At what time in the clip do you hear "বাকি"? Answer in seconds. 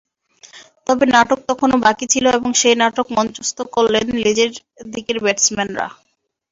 1.85-2.05